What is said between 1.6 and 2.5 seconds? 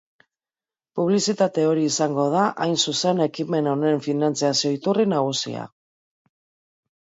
hori izango da,